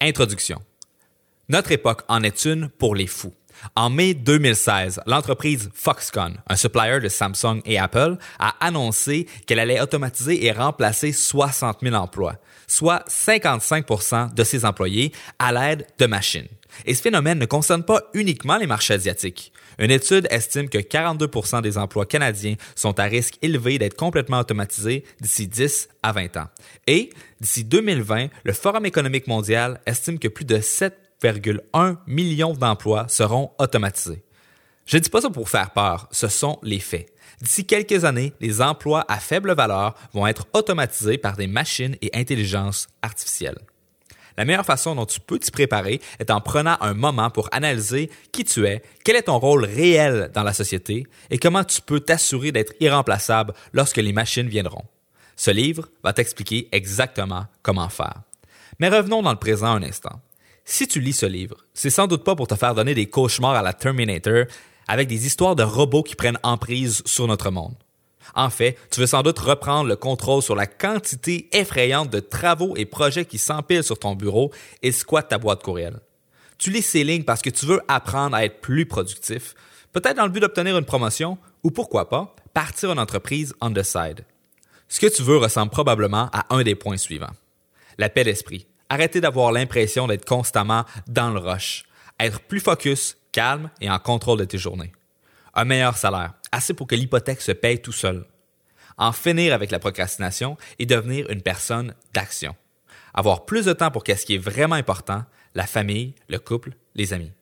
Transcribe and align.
Introduction. 0.00 0.60
Notre 1.48 1.72
époque 1.72 2.02
en 2.08 2.22
est 2.22 2.44
une 2.44 2.68
pour 2.68 2.94
les 2.94 3.06
fous. 3.06 3.32
En 3.74 3.88
mai 3.88 4.12
2016, 4.12 5.00
l'entreprise 5.06 5.70
Foxconn, 5.72 6.36
un 6.46 6.56
supplier 6.56 7.00
de 7.00 7.08
Samsung 7.08 7.62
et 7.64 7.78
Apple, 7.78 8.18
a 8.38 8.54
annoncé 8.60 9.26
qu'elle 9.46 9.58
allait 9.58 9.80
automatiser 9.80 10.44
et 10.44 10.52
remplacer 10.52 11.12
60 11.12 11.78
000 11.80 11.94
emplois, 11.94 12.36
soit 12.66 13.08
55% 13.08 14.34
de 14.34 14.44
ses 14.44 14.66
employés, 14.66 15.12
à 15.38 15.50
l'aide 15.50 15.86
de 15.98 16.04
machines. 16.04 16.48
Et 16.84 16.94
ce 16.94 17.02
phénomène 17.02 17.38
ne 17.38 17.46
concerne 17.46 17.84
pas 17.84 18.02
uniquement 18.14 18.56
les 18.56 18.66
marchés 18.66 18.94
asiatiques. 18.94 19.52
Une 19.78 19.90
étude 19.90 20.26
estime 20.30 20.68
que 20.68 20.78
42% 20.78 21.62
des 21.62 21.78
emplois 21.78 22.06
canadiens 22.06 22.56
sont 22.74 22.98
à 22.98 23.04
risque 23.04 23.38
élevé 23.42 23.78
d'être 23.78 23.96
complètement 23.96 24.40
automatisés 24.40 25.04
d'ici 25.20 25.46
10 25.46 25.88
à 26.02 26.12
20 26.12 26.36
ans. 26.36 26.48
Et 26.86 27.10
d'ici 27.40 27.64
2020, 27.64 28.28
le 28.44 28.52
Forum 28.52 28.86
économique 28.86 29.26
mondial 29.26 29.80
estime 29.86 30.18
que 30.18 30.28
plus 30.28 30.44
de 30.44 30.58
7,1 30.58 31.96
millions 32.06 32.54
d'emplois 32.54 33.06
seront 33.08 33.52
automatisés. 33.58 34.22
Je 34.86 34.96
ne 34.96 35.02
dis 35.02 35.10
pas 35.10 35.20
ça 35.20 35.30
pour 35.30 35.48
faire 35.48 35.70
peur, 35.70 36.08
ce 36.12 36.28
sont 36.28 36.58
les 36.62 36.78
faits. 36.78 37.12
D'ici 37.42 37.66
quelques 37.66 38.04
années, 38.04 38.32
les 38.40 38.62
emplois 38.62 39.04
à 39.08 39.18
faible 39.18 39.52
valeur 39.54 39.94
vont 40.14 40.26
être 40.26 40.46
automatisés 40.54 41.18
par 41.18 41.36
des 41.36 41.48
machines 41.48 41.96
et 42.00 42.10
intelligence 42.14 42.86
artificielle. 43.02 43.58
La 44.36 44.44
meilleure 44.44 44.66
façon 44.66 44.94
dont 44.94 45.06
tu 45.06 45.20
peux 45.20 45.38
t'y 45.38 45.50
préparer 45.50 46.00
est 46.18 46.30
en 46.30 46.40
prenant 46.40 46.76
un 46.80 46.94
moment 46.94 47.30
pour 47.30 47.48
analyser 47.52 48.10
qui 48.32 48.44
tu 48.44 48.66
es, 48.66 48.82
quel 49.04 49.16
est 49.16 49.22
ton 49.22 49.38
rôle 49.38 49.64
réel 49.64 50.30
dans 50.34 50.42
la 50.42 50.52
société 50.52 51.06
et 51.30 51.38
comment 51.38 51.64
tu 51.64 51.80
peux 51.80 52.00
t'assurer 52.00 52.52
d'être 52.52 52.74
irremplaçable 52.80 53.54
lorsque 53.72 53.96
les 53.96 54.12
machines 54.12 54.48
viendront. 54.48 54.84
Ce 55.36 55.50
livre 55.50 55.88
va 56.02 56.12
t'expliquer 56.12 56.68
exactement 56.72 57.46
comment 57.62 57.88
faire. 57.88 58.22
Mais 58.78 58.88
revenons 58.88 59.22
dans 59.22 59.32
le 59.32 59.38
présent 59.38 59.72
un 59.72 59.82
instant. 59.82 60.20
Si 60.64 60.88
tu 60.88 61.00
lis 61.00 61.12
ce 61.12 61.26
livre, 61.26 61.56
c'est 61.74 61.90
sans 61.90 62.06
doute 62.06 62.24
pas 62.24 62.34
pour 62.34 62.48
te 62.48 62.56
faire 62.56 62.74
donner 62.74 62.94
des 62.94 63.06
cauchemars 63.06 63.54
à 63.54 63.62
la 63.62 63.72
Terminator 63.72 64.46
avec 64.88 65.08
des 65.08 65.26
histoires 65.26 65.56
de 65.56 65.62
robots 65.62 66.02
qui 66.02 66.14
prennent 66.14 66.38
emprise 66.42 67.02
sur 67.06 67.26
notre 67.26 67.50
monde. 67.50 67.74
En 68.34 68.50
fait, 68.50 68.76
tu 68.90 69.00
veux 69.00 69.06
sans 69.06 69.22
doute 69.22 69.38
reprendre 69.38 69.88
le 69.88 69.96
contrôle 69.96 70.42
sur 70.42 70.56
la 70.56 70.66
quantité 70.66 71.48
effrayante 71.52 72.10
de 72.10 72.20
travaux 72.20 72.76
et 72.76 72.84
projets 72.84 73.24
qui 73.24 73.38
s'empilent 73.38 73.84
sur 73.84 73.98
ton 73.98 74.14
bureau 74.14 74.52
et 74.82 74.92
squattent 74.92 75.28
ta 75.28 75.38
boîte 75.38 75.62
courriel. 75.62 76.00
Tu 76.58 76.70
lis 76.70 76.82
ces 76.82 77.04
lignes 77.04 77.24
parce 77.24 77.42
que 77.42 77.50
tu 77.50 77.66
veux 77.66 77.80
apprendre 77.88 78.34
à 78.34 78.44
être 78.44 78.60
plus 78.60 78.86
productif, 78.86 79.54
peut-être 79.92 80.16
dans 80.16 80.24
le 80.24 80.30
but 80.30 80.40
d'obtenir 80.40 80.76
une 80.76 80.84
promotion 80.84 81.38
ou 81.62 81.70
pourquoi 81.70 82.08
pas, 82.08 82.34
partir 82.54 82.90
une 82.92 82.98
entreprise 82.98 83.54
on 83.60 83.72
the 83.72 83.82
side. 83.82 84.24
Ce 84.88 85.00
que 85.00 85.06
tu 85.06 85.22
veux 85.22 85.38
ressemble 85.38 85.70
probablement 85.70 86.30
à 86.32 86.54
un 86.54 86.62
des 86.62 86.74
points 86.74 86.96
suivants. 86.96 87.32
La 87.98 88.08
paix 88.08 88.24
d'esprit. 88.24 88.66
Arrêter 88.88 89.20
d'avoir 89.20 89.50
l'impression 89.50 90.06
d'être 90.06 90.24
constamment 90.24 90.84
dans 91.08 91.30
le 91.30 91.40
rush. 91.40 91.84
Être 92.20 92.40
plus 92.40 92.60
focus, 92.60 93.16
calme 93.32 93.70
et 93.80 93.90
en 93.90 93.98
contrôle 93.98 94.38
de 94.38 94.44
tes 94.44 94.58
journées. 94.58 94.92
Un 95.58 95.64
meilleur 95.64 95.96
salaire 95.96 96.34
assez 96.52 96.74
pour 96.74 96.86
que 96.86 96.94
l'hypothèque 96.94 97.40
se 97.40 97.52
paye 97.52 97.80
tout 97.80 97.92
seul. 97.92 98.26
En 98.98 99.12
finir 99.12 99.54
avec 99.54 99.70
la 99.70 99.78
procrastination 99.78 100.58
et 100.78 100.84
devenir 100.84 101.30
une 101.30 101.40
personne 101.40 101.94
d'action. 102.14 102.54
Avoir 103.14 103.46
plus 103.46 103.64
de 103.64 103.72
temps 103.72 103.90
pour 103.90 104.04
qu'est-ce 104.04 104.26
qui 104.26 104.34
est 104.34 104.38
vraiment 104.38 104.74
important, 104.74 105.24
la 105.54 105.66
famille, 105.66 106.14
le 106.28 106.38
couple, 106.38 106.72
les 106.94 107.14
amis. 107.14 107.32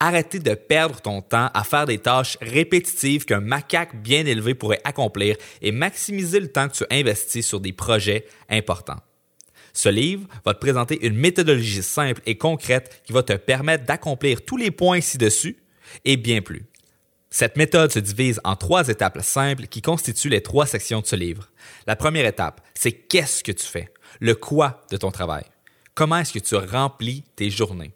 Arrêter 0.00 0.40
de 0.40 0.54
perdre 0.54 1.00
ton 1.00 1.22
temps 1.22 1.50
à 1.54 1.62
faire 1.62 1.86
des 1.86 1.98
tâches 1.98 2.36
répétitives 2.40 3.24
qu'un 3.24 3.40
macaque 3.40 4.02
bien 4.02 4.26
élevé 4.26 4.54
pourrait 4.54 4.82
accomplir 4.84 5.36
et 5.62 5.70
maximiser 5.70 6.40
le 6.40 6.50
temps 6.50 6.68
que 6.68 6.74
tu 6.74 6.84
investis 6.90 7.46
sur 7.46 7.60
des 7.60 7.72
projets 7.72 8.26
importants. 8.50 9.00
Ce 9.72 9.88
livre 9.88 10.26
va 10.44 10.52
te 10.52 10.58
présenter 10.58 11.06
une 11.06 11.16
méthodologie 11.16 11.82
simple 11.84 12.22
et 12.26 12.36
concrète 12.36 13.02
qui 13.04 13.12
va 13.12 13.22
te 13.22 13.34
permettre 13.34 13.84
d'accomplir 13.84 14.44
tous 14.44 14.56
les 14.56 14.72
points 14.72 15.00
ci-dessus 15.00 15.56
et 16.04 16.16
bien 16.16 16.42
plus. 16.42 16.66
Cette 17.38 17.58
méthode 17.58 17.92
se 17.92 17.98
divise 17.98 18.40
en 18.44 18.56
trois 18.56 18.88
étapes 18.88 19.18
simples 19.20 19.66
qui 19.66 19.82
constituent 19.82 20.30
les 20.30 20.42
trois 20.42 20.64
sections 20.64 21.02
de 21.02 21.06
ce 21.06 21.16
livre. 21.16 21.50
La 21.86 21.94
première 21.94 22.24
étape, 22.24 22.62
c'est 22.72 22.92
qu'est-ce 22.92 23.44
que 23.44 23.52
tu 23.52 23.66
fais, 23.66 23.90
le 24.20 24.34
quoi 24.34 24.80
de 24.90 24.96
ton 24.96 25.10
travail? 25.10 25.44
Comment 25.94 26.16
est-ce 26.16 26.32
que 26.32 26.38
tu 26.38 26.56
remplis 26.56 27.24
tes 27.36 27.50
journées? 27.50 27.92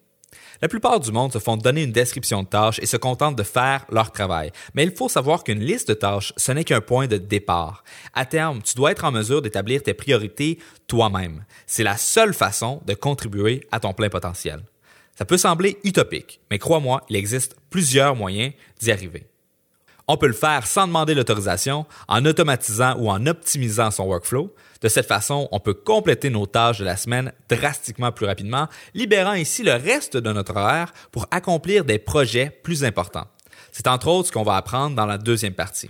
La 0.61 0.67
plupart 0.67 0.99
du 0.99 1.11
monde 1.11 1.33
se 1.33 1.39
font 1.39 1.57
donner 1.57 1.81
une 1.81 1.91
description 1.91 2.43
de 2.43 2.49
tâches 2.49 2.77
et 2.83 2.85
se 2.85 2.97
contentent 2.97 3.35
de 3.35 3.41
faire 3.41 3.83
leur 3.89 4.11
travail. 4.11 4.51
Mais 4.75 4.83
il 4.83 4.91
faut 4.91 5.09
savoir 5.09 5.43
qu'une 5.43 5.61
liste 5.61 5.87
de 5.87 5.95
tâches, 5.95 6.33
ce 6.37 6.51
n'est 6.51 6.63
qu'un 6.63 6.81
point 6.81 7.07
de 7.07 7.17
départ. 7.17 7.83
À 8.13 8.27
terme, 8.27 8.61
tu 8.61 8.75
dois 8.75 8.91
être 8.91 9.05
en 9.05 9.11
mesure 9.11 9.41
d'établir 9.41 9.81
tes 9.81 9.95
priorités 9.95 10.59
toi-même. 10.85 11.45
C'est 11.65 11.81
la 11.81 11.97
seule 11.97 12.35
façon 12.35 12.83
de 12.85 12.93
contribuer 12.93 13.65
à 13.71 13.79
ton 13.79 13.93
plein 13.93 14.09
potentiel. 14.09 14.61
Ça 15.17 15.25
peut 15.25 15.37
sembler 15.37 15.79
utopique, 15.83 16.41
mais 16.51 16.59
crois-moi, 16.59 17.01
il 17.09 17.15
existe 17.15 17.55
plusieurs 17.71 18.15
moyens 18.15 18.53
d'y 18.79 18.91
arriver. 18.91 19.30
On 20.07 20.17
peut 20.17 20.27
le 20.27 20.33
faire 20.33 20.65
sans 20.65 20.87
demander 20.87 21.13
l'autorisation, 21.13 21.85
en 22.07 22.25
automatisant 22.25 22.95
ou 22.97 23.09
en 23.09 23.25
optimisant 23.27 23.91
son 23.91 24.05
workflow. 24.05 24.53
De 24.81 24.87
cette 24.87 25.07
façon, 25.07 25.47
on 25.51 25.59
peut 25.59 25.73
compléter 25.73 26.29
nos 26.29 26.45
tâches 26.45 26.79
de 26.79 26.85
la 26.85 26.97
semaine 26.97 27.31
drastiquement 27.49 28.11
plus 28.11 28.25
rapidement, 28.25 28.67
libérant 28.93 29.33
ici 29.33 29.63
le 29.63 29.73
reste 29.73 30.17
de 30.17 30.31
notre 30.31 30.55
horaire 30.55 30.91
pour 31.11 31.27
accomplir 31.31 31.85
des 31.85 31.99
projets 31.99 32.49
plus 32.63 32.83
importants. 32.83 33.27
C'est 33.71 33.87
entre 33.87 34.07
autres 34.07 34.29
ce 34.29 34.33
qu'on 34.33 34.43
va 34.43 34.55
apprendre 34.55 34.95
dans 34.95 35.05
la 35.05 35.17
deuxième 35.17 35.53
partie. 35.53 35.89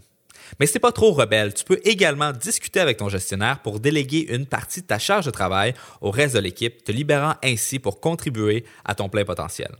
Mais 0.60 0.66
si 0.66 0.80
pas 0.80 0.92
trop 0.92 1.14
rebelle, 1.14 1.54
tu 1.54 1.64
peux 1.64 1.80
également 1.84 2.32
discuter 2.34 2.80
avec 2.80 2.98
ton 2.98 3.10
gestionnaire 3.10 3.62
pour 3.62 3.80
déléguer 3.80 4.28
une 4.34 4.46
partie 4.46 4.82
de 4.82 4.88
ta 4.88 5.00
charge 5.00 5.26
de 5.26 5.32
travail 5.32 5.74
au 6.02 6.12
reste 6.12 6.36
de 6.36 6.40
l'équipe, 6.40 6.84
te 6.84 6.92
libérant 6.92 7.36
ainsi 7.44 7.80
pour 7.80 8.02
contribuer 8.02 8.66
à 8.84 8.96
ton 8.96 9.10
plein 9.10 9.24
potentiel. 9.24 9.72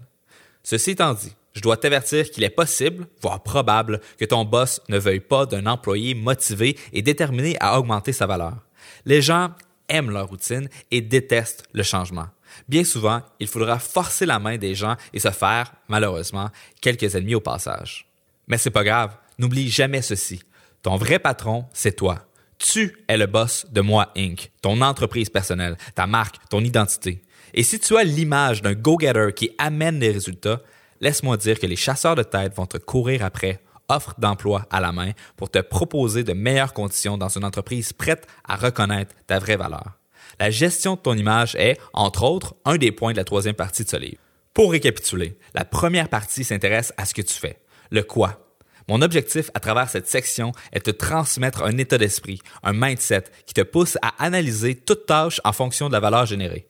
Ceci 0.64 0.92
étant 0.92 1.14
dit, 1.14 1.36
je 1.54 1.62
dois 1.62 1.78
t'avertir 1.78 2.30
qu'il 2.32 2.44
est 2.44 2.50
possible, 2.50 3.08
voire 3.22 3.44
probable, 3.44 4.02
que 4.18 4.26
ton 4.26 4.46
boss 4.46 4.82
ne 4.90 4.98
veuille 4.98 5.20
pas 5.20 5.46
d'un 5.46 5.66
employé 5.66 6.14
motivé 6.14 6.78
et 6.94 7.02
déterminé 7.02 7.58
à 7.60 7.78
augmenter 7.78 8.14
sa 8.14 8.26
valeur. 8.26 8.58
Les 9.06 9.22
gens 9.22 9.52
aiment 9.90 10.12
leur 10.12 10.30
routine 10.30 10.70
et 10.92 11.02
détestent 11.02 11.64
le 11.74 11.84
changement. 11.84 12.28
Bien 12.68 12.84
souvent, 12.84 13.22
il 13.40 13.48
faudra 13.48 13.80
forcer 13.80 14.26
la 14.26 14.40
main 14.40 14.58
des 14.58 14.76
gens 14.76 14.96
et 15.14 15.20
se 15.20 15.32
faire, 15.32 15.74
malheureusement, 15.88 16.50
quelques 16.82 17.16
ennemis 17.16 17.36
au 17.36 17.42
passage. 17.42 18.08
Mais 18.48 18.58
c'est 18.58 18.70
pas 18.70 18.84
grave, 18.84 19.16
n'oublie 19.38 19.70
jamais 19.70 20.02
ceci. 20.02 20.42
Ton 20.82 20.96
vrai 20.96 21.20
patron, 21.20 21.66
c'est 21.74 21.96
toi. 21.96 22.28
Tu 22.58 22.96
es 23.08 23.18
le 23.18 23.26
boss 23.26 23.66
de 23.72 23.82
Moi 23.82 24.12
Inc., 24.16 24.52
ton 24.62 24.82
entreprise 24.82 25.30
personnelle, 25.30 25.78
ta 25.96 26.08
marque, 26.08 26.38
ton 26.50 26.62
identité. 26.62 27.22
Et 27.54 27.64
si 27.64 27.80
tu 27.80 27.98
as 27.98 28.04
l'image 28.04 28.62
d'un 28.62 28.74
go-getter 28.74 29.30
qui 29.36 29.52
amène 29.58 30.00
des 30.00 30.12
résultats, 30.12 30.62
laisse-moi 31.02 31.38
dire 31.38 31.60
que 31.60 31.68
les 31.68 31.76
chasseurs 31.76 32.16
de 32.16 32.24
tête 32.24 32.56
vont 32.56 32.66
te 32.66 32.78
courir 32.78 33.26
après 33.26 33.60
offre 33.90 34.16
d'emploi 34.18 34.66
à 34.70 34.80
la 34.80 34.92
main 34.92 35.12
pour 35.36 35.50
te 35.50 35.60
proposer 35.60 36.24
de 36.24 36.34
meilleures 36.34 36.74
conditions 36.74 37.18
dans 37.18 37.28
une 37.28 37.44
entreprise 37.44 37.92
prête 37.92 38.26
à 38.48 38.56
reconnaître 38.56 39.14
ta 39.28 39.40
vraie 39.40 39.58
valeur. 39.58 39.98
La 40.40 40.50
gestion 40.50 40.96
de 40.96 41.02
ton 41.02 41.14
image 41.14 41.56
est, 41.56 41.78
entre 41.94 42.24
autres, 42.24 42.56
un 42.64 42.78
des 42.78 42.92
points 42.92 43.12
de 43.12 43.18
la 43.18 43.26
troisième 43.26 43.56
partie 43.56 43.84
de 43.84 43.90
ce 43.90 43.98
livre. 43.98 44.22
Pour 44.54 44.72
récapituler, 44.72 45.38
la 45.54 45.66
première 45.66 46.10
partie 46.10 46.44
s'intéresse 46.44 46.94
à 46.98 47.06
ce 47.06 47.14
que 47.14 47.22
tu 47.22 47.34
fais, 47.34 47.58
le 47.90 48.04
quoi. 48.04 48.48
Mon 48.88 49.02
objectif 49.02 49.52
à 49.54 49.60
travers 49.60 49.90
cette 49.90 50.08
section 50.08 50.52
est 50.74 50.86
de 50.86 50.92
te 50.92 50.98
transmettre 50.98 51.64
un 51.64 51.78
état 51.78 51.98
d'esprit, 51.98 52.42
un 52.64 52.74
mindset 52.74 53.26
qui 53.46 53.54
te 53.54 53.62
pousse 53.62 53.98
à 54.02 54.14
analyser 54.24 54.76
toute 54.76 55.06
tâche 55.06 55.40
en 55.44 55.54
fonction 55.54 55.88
de 55.88 55.94
la 55.94 56.00
valeur 56.00 56.26
générée. 56.26 56.66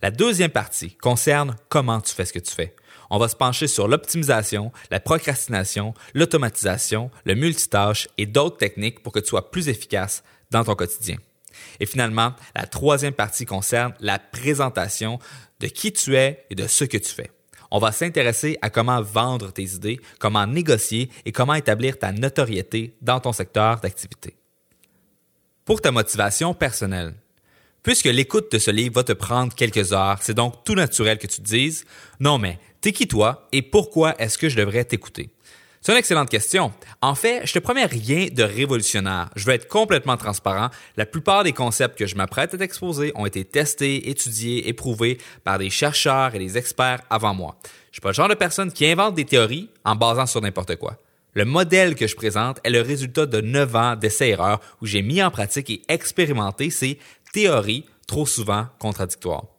La 0.00 0.10
deuxième 0.10 0.50
partie 0.50 0.96
concerne 0.96 1.54
comment 1.68 2.00
tu 2.00 2.12
fais 2.12 2.24
ce 2.24 2.32
que 2.32 2.40
tu 2.40 2.52
fais. 2.52 2.74
On 3.14 3.18
va 3.18 3.28
se 3.28 3.36
pencher 3.36 3.66
sur 3.66 3.88
l'optimisation, 3.88 4.72
la 4.90 4.98
procrastination, 4.98 5.92
l'automatisation, 6.14 7.10
le 7.26 7.34
multitâche 7.34 8.08
et 8.16 8.24
d'autres 8.24 8.56
techniques 8.56 9.02
pour 9.02 9.12
que 9.12 9.20
tu 9.20 9.28
sois 9.28 9.50
plus 9.50 9.68
efficace 9.68 10.24
dans 10.50 10.64
ton 10.64 10.74
quotidien. 10.74 11.18
Et 11.78 11.84
finalement, 11.84 12.32
la 12.56 12.64
troisième 12.64 13.12
partie 13.12 13.44
concerne 13.44 13.92
la 14.00 14.18
présentation 14.18 15.18
de 15.60 15.66
qui 15.66 15.92
tu 15.92 16.16
es 16.16 16.46
et 16.48 16.54
de 16.54 16.66
ce 16.66 16.84
que 16.84 16.96
tu 16.96 17.12
fais. 17.12 17.30
On 17.70 17.78
va 17.78 17.92
s'intéresser 17.92 18.56
à 18.62 18.70
comment 18.70 19.02
vendre 19.02 19.52
tes 19.52 19.74
idées, 19.74 20.00
comment 20.18 20.46
négocier 20.46 21.10
et 21.26 21.32
comment 21.32 21.54
établir 21.54 21.98
ta 21.98 22.12
notoriété 22.12 22.96
dans 23.02 23.20
ton 23.20 23.34
secteur 23.34 23.80
d'activité. 23.80 24.36
Pour 25.66 25.82
ta 25.82 25.90
motivation 25.90 26.54
personnelle, 26.54 27.12
Puisque 27.82 28.06
l'écoute 28.06 28.52
de 28.52 28.58
ce 28.58 28.70
livre 28.70 28.94
va 28.94 29.02
te 29.02 29.12
prendre 29.12 29.52
quelques 29.54 29.92
heures, 29.92 30.18
c'est 30.20 30.34
donc 30.34 30.64
tout 30.64 30.76
naturel 30.76 31.18
que 31.18 31.26
tu 31.26 31.38
te 31.38 31.46
dises 31.46 31.84
Non, 32.20 32.38
mais 32.38 32.60
t'es 32.82 32.92
qui 32.92 33.08
toi 33.08 33.48
et 33.52 33.62
pourquoi 33.62 34.14
est-ce 34.20 34.36
que 34.36 34.50
je 34.50 34.56
devrais 34.56 34.84
t'écouter? 34.84 35.30
C'est 35.80 35.92
une 35.92 35.98
excellente 35.98 36.30
question. 36.30 36.72
En 37.00 37.16
fait, 37.16 37.44
je 37.44 37.52
te 37.52 37.58
promets 37.58 37.86
rien 37.86 38.28
de 38.30 38.42
révolutionnaire. 38.44 39.30
Je 39.34 39.44
veux 39.44 39.52
être 39.52 39.66
complètement 39.66 40.16
transparent. 40.16 40.68
La 40.96 41.06
plupart 41.06 41.42
des 41.42 41.52
concepts 41.52 41.98
que 41.98 42.06
je 42.06 42.14
m'apprête 42.14 42.54
à 42.54 42.58
t'exposer 42.58 43.10
ont 43.16 43.26
été 43.26 43.44
testés, 43.44 44.08
étudiés, 44.08 44.68
éprouvés 44.68 45.18
par 45.42 45.58
des 45.58 45.70
chercheurs 45.70 46.36
et 46.36 46.38
des 46.38 46.56
experts 46.56 47.00
avant 47.10 47.34
moi. 47.34 47.56
Je 47.90 47.96
suis 47.96 48.00
pas 48.00 48.10
le 48.10 48.14
genre 48.14 48.28
de 48.28 48.34
personne 48.34 48.72
qui 48.72 48.86
invente 48.86 49.16
des 49.16 49.24
théories 49.24 49.70
en 49.84 49.96
basant 49.96 50.26
sur 50.26 50.40
n'importe 50.40 50.76
quoi. 50.76 50.98
Le 51.34 51.44
modèle 51.44 51.94
que 51.96 52.06
je 52.06 52.14
présente 52.14 52.60
est 52.62 52.70
le 52.70 52.82
résultat 52.82 53.26
de 53.26 53.40
9 53.40 53.76
ans 53.76 53.96
d'essais-erreurs 53.96 54.60
où 54.82 54.86
j'ai 54.86 55.02
mis 55.02 55.22
en 55.22 55.30
pratique 55.30 55.70
et 55.70 55.82
expérimenté 55.88 56.70
ces 56.70 56.98
théories 57.32 57.86
trop 58.06 58.26
souvent 58.26 58.66
contradictoires. 58.78 59.51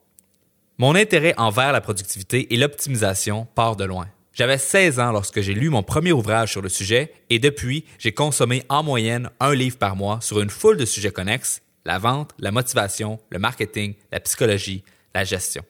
Mon 0.80 0.96
intérêt 0.96 1.36
envers 1.38 1.72
la 1.72 1.82
productivité 1.82 2.52
et 2.52 2.58
l'optimisation 2.58 3.46
part 3.54 3.76
de 3.76 3.84
loin. 3.84 4.08
J'avais 4.34 4.58
16 4.58 5.00
ans 5.00 5.12
lorsque 5.12 5.40
j'ai 5.42 5.54
lu 5.54 5.70
mon 5.70 5.84
premier 5.84 6.12
ouvrage 6.12 6.52
sur 6.52 6.64
le 6.64 6.70
sujet 6.70 7.14
et 7.30 7.38
depuis, 7.38 7.86
j'ai 8.00 8.12
consommé 8.12 8.64
en 8.70 8.82
moyenne 8.82 9.30
un 9.40 9.54
livre 9.54 9.78
par 9.78 9.96
mois 9.96 10.18
sur 10.22 10.42
une 10.42 10.50
foule 10.50 10.78
de 10.78 10.86
sujets 10.86 11.12
connexes, 11.12 11.62
la 11.86 12.00
vente, 12.00 12.32
la 12.40 12.52
motivation, 12.52 13.20
le 13.30 13.38
marketing, 13.38 13.94
la 14.12 14.20
psychologie, 14.20 14.84
la 15.14 15.24
gestion. 15.24 15.64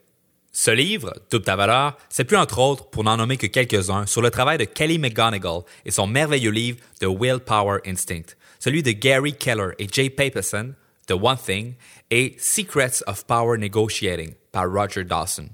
Ce 0.53 0.71
livre, 0.71 1.13
Double 1.29 1.44
ta 1.44 1.57
valeur, 1.57 1.97
c'est 2.07 2.23
plus 2.23 2.38
entre 2.38 2.59
autres, 2.59 2.89
pour 2.89 3.03
n'en 3.03 3.17
nommer 3.17 3.35
que 3.35 3.47
quelques-uns, 3.47 4.05
sur 4.05 4.21
le 4.21 4.31
travail 4.31 4.57
de 4.57 4.63
Kelly 4.63 5.00
McGonigal 5.00 5.63
et 5.83 5.91
son 5.91 6.07
merveilleux 6.07 6.51
livre 6.51 6.77
The 7.01 7.07
Willpower 7.07 7.79
Instinct, 7.85 8.38
celui 8.59 8.83
de 8.83 8.91
Gary 8.91 9.33
Keller 9.33 9.71
et 9.79 9.88
Jay 9.91 10.09
Paperson, 10.09 10.73
The 11.07 11.13
One 11.13 11.38
Thing, 11.38 11.73
et 12.11 12.35
Secrets 12.39 13.03
of 13.07 13.25
Power 13.25 13.57
Negotiating 13.57 14.33
par 14.51 14.71
Roger 14.71 15.03
Dawson. 15.03 15.50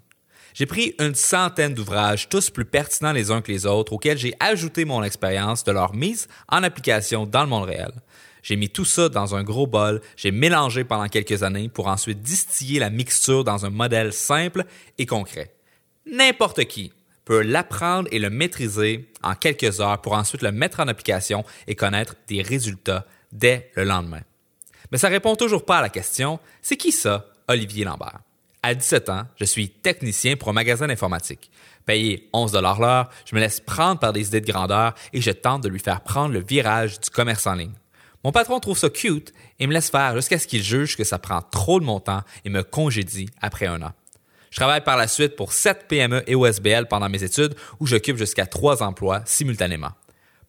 J'ai 0.54 0.66
pris 0.66 0.96
une 1.00 1.16
centaine 1.16 1.74
d'ouvrages, 1.74 2.28
tous 2.28 2.50
plus 2.50 2.66
pertinents 2.66 3.14
les 3.14 3.32
uns 3.32 3.42
que 3.42 3.52
les 3.52 3.66
autres, 3.66 3.94
auxquels 3.94 4.18
j'ai 4.18 4.34
ajouté 4.40 4.84
mon 4.84 5.04
expérience 5.04 5.64
de 5.64 5.72
leur 5.72 5.94
mise 5.94 6.28
en 6.50 6.64
application 6.64 7.26
dans 7.26 7.44
le 7.44 7.50
monde 7.50 7.70
réel. 7.70 7.92
J'ai 8.42 8.56
mis 8.56 8.70
tout 8.70 8.86
ça 8.86 9.10
dans 9.10 9.36
un 9.36 9.44
gros 9.44 9.68
bol, 9.68 10.02
j'ai 10.16 10.32
mélangé 10.32 10.84
pendant 10.84 11.08
quelques 11.08 11.44
années 11.44 11.70
pour 11.70 11.88
ensuite 11.88 12.22
distiller 12.22 12.80
la 12.80 12.90
mixture 12.90 13.44
dans 13.44 13.66
un 13.66 13.70
modèle 13.70 14.14
simple 14.14 14.66
et 14.98 15.06
concret. 15.06 15.54
N'importe 16.06 16.66
qui 16.66 16.92
peut 17.26 17.42
l'apprendre 17.42 18.10
et 18.12 18.20
le 18.20 18.30
maîtriser 18.30 19.12
en 19.22 19.36
quelques 19.36 19.82
heures 19.82 20.02
pour 20.02 20.14
ensuite 20.14 20.42
le 20.42 20.52
mettre 20.52 20.80
en 20.80 20.88
application 20.88 21.44
et 21.68 21.76
connaître 21.76 22.16
des 22.28 22.42
résultats 22.42 23.06
dès 23.32 23.72
le 23.76 23.84
lendemain. 23.84 24.22
Mais 24.92 24.98
ça 24.98 25.08
répond 25.08 25.36
toujours 25.36 25.66
pas 25.66 25.80
à 25.80 25.82
la 25.82 25.90
question, 25.90 26.40
c'est 26.62 26.78
qui 26.78 26.92
ça, 26.92 27.26
Olivier 27.48 27.86
Lambert? 27.86 28.20
À 28.62 28.74
17 28.74 29.10
ans, 29.10 29.24
je 29.38 29.46
suis 29.46 29.70
technicien 29.70 30.36
pour 30.36 30.50
un 30.50 30.54
magasin 30.54 30.88
d'informatique. 30.88 31.50
Payé 31.86 32.30
11 32.34 32.54
l'heure, 32.54 33.10
je 33.26 33.36
me 33.36 33.40
laisse 33.40 33.62
prendre 33.62 34.00
par 34.00 34.12
des 34.12 34.28
idées 34.28 34.42
de 34.42 34.52
grandeur 34.52 34.94
et 35.14 35.22
je 35.22 35.32
tente 35.32 35.64
de 35.64 35.70
lui 35.70 35.80
faire 35.80 36.02
prendre 36.02 36.34
le 36.34 36.44
virage 36.44 37.00
du 37.00 37.10
commerce 37.10 37.48
en 37.48 37.54
ligne. 37.54 37.74
Mon 38.24 38.34
patron 38.34 38.60
trouve 38.60 38.78
ça 38.78 38.90
cute 38.90 39.34
et 39.60 39.68
me 39.68 39.74
laisse 39.74 39.90
faire 39.90 40.14
jusqu'à 40.16 40.38
ce 40.38 40.46
qu'il 40.46 40.62
juge 40.62 40.98
que 40.98 41.06
ça 41.06 41.20
prend 41.20 41.42
trop 41.42 41.80
de 41.80 41.86
mon 41.86 42.02
temps 42.02 42.22
et 42.44 42.50
me 42.50 42.64
congédie 42.64 43.30
après 43.42 43.66
un 43.66 43.82
an. 43.82 43.94
Je 44.52 44.58
travaille 44.58 44.84
par 44.84 44.98
la 44.98 45.08
suite 45.08 45.36
pour 45.36 45.54
7 45.54 45.88
PME 45.88 46.24
et 46.28 46.36
OSBL 46.36 46.88
pendant 46.90 47.08
mes 47.08 47.24
études 47.24 47.56
où 47.80 47.86
j'occupe 47.86 48.18
jusqu'à 48.18 48.46
3 48.46 48.84
emplois 48.84 49.22
simultanément. 49.24 49.92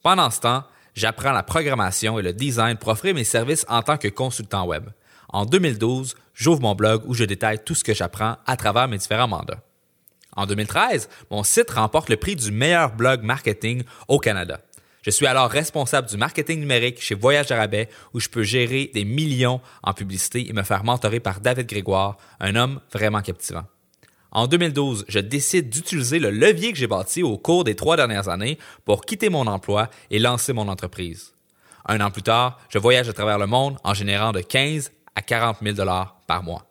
Pendant 0.02 0.31
ce 0.31 0.40
temps, 0.40 0.64
j'apprends 0.94 1.32
la 1.32 1.42
programmation 1.42 2.19
et 2.19 2.22
le 2.22 2.32
design 2.32 2.76
pour 2.76 2.88
offrir 2.88 3.14
mes 3.14 3.25
services 3.25 3.66
en 3.69 3.82
tant 3.82 3.96
que 3.96 4.08
consultant 4.08 4.66
web. 4.66 4.88
En 5.28 5.44
2012, 5.44 6.16
j'ouvre 6.34 6.60
mon 6.60 6.75
blog 6.75 7.02
où 7.06 7.14
je 7.14 7.25
détaille 7.25 7.62
tout 7.64 7.75
ce 7.75 7.84
que 7.84 7.94
j'apprends 7.94 8.37
à 8.46 8.56
travers 8.56 8.88
mes 8.88 8.98
différents 8.98 9.28
mandats. 9.28 9.62
En 10.37 10.46
2013, 10.46 11.08
mon 11.31 11.42
site 11.42 11.70
remporte 11.70 12.08
le 12.08 12.16
prix 12.16 12.37
du 12.37 12.50
meilleur 12.50 12.92
blog 12.94 13.22
marketing 13.22 13.82
au 14.08 14.19
Canada. 14.19 14.60
Je 15.02 15.10
suis 15.10 15.26
alors 15.26 15.50
responsable 15.50 16.08
du 16.08 16.16
marketing 16.16 16.60
numérique 16.60 17.00
chez 17.00 17.14
Voyage 17.14 17.50
Arabais 17.50 17.88
où 18.12 18.20
je 18.20 18.28
peux 18.28 18.42
gérer 18.42 18.90
des 18.92 19.04
millions 19.04 19.60
en 19.82 19.94
publicité 19.94 20.48
et 20.48 20.52
me 20.52 20.62
faire 20.62 20.84
mentorer 20.84 21.20
par 21.20 21.40
David 21.40 21.66
Grégoire, 21.66 22.19
un 22.38 22.54
homme 22.54 22.81
vraiment 22.92 23.22
captivant. 23.22 23.64
En 24.32 24.47
2012, 24.47 25.06
je 25.09 25.19
décide 25.19 25.71
d'utiliser 25.71 26.19
le 26.19 26.31
levier 26.31 26.73
que 26.73 26.79
j'ai 26.79 26.87
bâti 26.87 27.23
au 27.23 27.37
cours 27.37 27.65
des 27.65 27.75
trois 27.75 27.97
dernières 27.97 28.29
années 28.29 28.59
pour 28.85 29.05
quitter 29.05 29.29
mon 29.29 29.47
emploi 29.47 29.91
et 30.11 30.19
lancer 30.21 30.53
mon 30.53 30.69
entreprise. 30.69 31.35
Un 31.87 32.00
an 32.00 32.11
plus 32.11 32.23
tard, 32.23 32.59
je 32.69 32.79
voyage 32.79 33.09
à 33.09 33.12
travers 33.12 33.38
le 33.38 33.47
monde 33.47 33.79
en 33.82 33.94
générant 33.94 34.32
de 34.32 34.41
15 34.41 34.93
à 35.17 35.23
40 35.23 35.59
000 35.62 35.75
dollars 35.75 36.21
par 36.27 36.43
mois. 36.44 36.67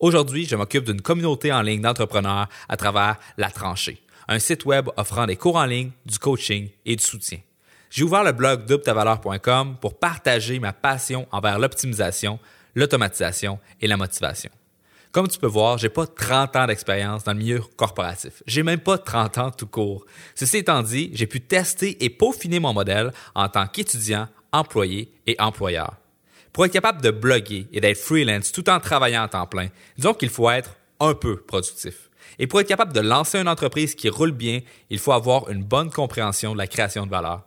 Aujourd'hui, 0.00 0.46
je 0.46 0.54
m'occupe 0.54 0.84
d'une 0.84 1.00
communauté 1.00 1.52
en 1.52 1.62
ligne 1.62 1.80
d'entrepreneurs 1.80 2.48
à 2.68 2.76
travers 2.76 3.16
La 3.38 3.50
Tranchée, 3.50 4.00
un 4.28 4.38
site 4.38 4.64
web 4.66 4.88
offrant 4.96 5.26
des 5.26 5.36
cours 5.36 5.56
en 5.56 5.64
ligne, 5.64 5.90
du 6.04 6.18
coaching 6.18 6.68
et 6.84 6.94
du 6.94 7.02
soutien. 7.02 7.38
J'ai 7.90 8.04
ouvert 8.04 8.22
le 8.22 8.32
blog 8.32 8.66
doubtavaleur.com 8.66 9.76
pour 9.80 9.98
partager 9.98 10.58
ma 10.58 10.74
passion 10.74 11.26
envers 11.32 11.58
l'optimisation, 11.58 12.38
l'automatisation 12.74 13.58
et 13.80 13.86
la 13.86 13.96
motivation. 13.96 14.50
Comme 15.10 15.28
tu 15.28 15.38
peux 15.38 15.46
voir, 15.46 15.78
j'ai 15.78 15.88
pas 15.88 16.06
30 16.06 16.56
ans 16.56 16.66
d'expérience 16.66 17.24
dans 17.24 17.32
le 17.32 17.38
milieu 17.38 17.60
corporatif. 17.76 18.42
J'ai 18.46 18.62
même 18.62 18.80
pas 18.80 18.98
30 18.98 19.38
ans 19.38 19.50
tout 19.50 19.66
court. 19.66 20.04
Ceci 20.34 20.58
étant 20.58 20.82
dit, 20.82 21.10
j'ai 21.14 21.26
pu 21.26 21.40
tester 21.40 22.04
et 22.04 22.10
peaufiner 22.10 22.60
mon 22.60 22.74
modèle 22.74 23.12
en 23.34 23.48
tant 23.48 23.66
qu'étudiant, 23.66 24.28
employé 24.52 25.10
et 25.26 25.36
employeur. 25.38 25.96
Pour 26.52 26.66
être 26.66 26.72
capable 26.72 27.00
de 27.00 27.10
bloguer 27.10 27.66
et 27.72 27.80
d'être 27.80 27.98
freelance 27.98 28.52
tout 28.52 28.68
en 28.68 28.80
travaillant 28.80 29.24
en 29.24 29.28
temps 29.28 29.46
plein, 29.46 29.68
disons 29.96 30.12
qu'il 30.12 30.28
faut 30.28 30.50
être 30.50 30.76
un 31.00 31.14
peu 31.14 31.40
productif. 31.40 32.10
Et 32.38 32.46
pour 32.46 32.60
être 32.60 32.68
capable 32.68 32.92
de 32.92 33.00
lancer 33.00 33.38
une 33.38 33.48
entreprise 33.48 33.94
qui 33.94 34.08
roule 34.08 34.32
bien, 34.32 34.60
il 34.90 34.98
faut 34.98 35.12
avoir 35.12 35.48
une 35.50 35.62
bonne 35.62 35.90
compréhension 35.90 36.52
de 36.52 36.58
la 36.58 36.66
création 36.66 37.06
de 37.06 37.10
valeur. 37.10 37.42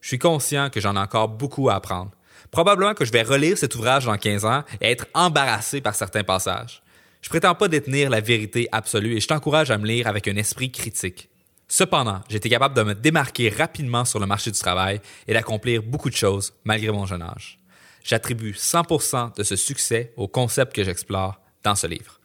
Je 0.00 0.08
suis 0.08 0.18
conscient 0.18 0.70
que 0.70 0.80
j'en 0.80 0.96
ai 0.96 1.00
encore 1.00 1.28
beaucoup 1.28 1.70
à 1.70 1.74
apprendre. 1.74 2.10
Probablement 2.50 2.94
que 2.94 3.04
je 3.04 3.12
vais 3.12 3.22
relire 3.22 3.58
cet 3.58 3.74
ouvrage 3.74 4.06
dans 4.06 4.16
15 4.16 4.44
ans 4.44 4.62
et 4.80 4.90
être 4.90 5.06
embarrassé 5.14 5.80
par 5.80 5.94
certains 5.94 6.24
passages. 6.24 6.82
Je 7.20 7.28
prétends 7.28 7.54
pas 7.54 7.68
détenir 7.68 8.10
la 8.10 8.20
vérité 8.20 8.68
absolue 8.72 9.16
et 9.16 9.20
je 9.20 9.26
t'encourage 9.26 9.70
à 9.70 9.78
me 9.78 9.86
lire 9.86 10.06
avec 10.06 10.28
un 10.28 10.36
esprit 10.36 10.70
critique. 10.70 11.28
Cependant, 11.66 12.22
j'ai 12.28 12.36
été 12.36 12.48
capable 12.48 12.74
de 12.74 12.82
me 12.82 12.94
démarquer 12.94 13.50
rapidement 13.50 14.04
sur 14.04 14.18
le 14.20 14.26
marché 14.26 14.50
du 14.50 14.58
travail 14.58 15.00
et 15.26 15.34
d'accomplir 15.34 15.82
beaucoup 15.82 16.08
de 16.08 16.16
choses 16.16 16.54
malgré 16.64 16.90
mon 16.90 17.04
jeune 17.04 17.22
âge. 17.22 17.58
J'attribue 18.02 18.52
100% 18.52 19.36
de 19.36 19.42
ce 19.42 19.56
succès 19.56 20.14
au 20.16 20.28
concept 20.28 20.74
que 20.74 20.82
j'explore 20.82 21.38
dans 21.62 21.74
ce 21.74 21.86
livre. 21.86 22.17